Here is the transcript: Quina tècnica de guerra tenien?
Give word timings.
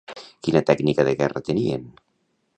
Quina 0.47 0.61
tècnica 0.69 1.05
de 1.09 1.15
guerra 1.21 1.45
tenien? 1.51 1.87